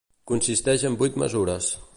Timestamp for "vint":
1.03-1.21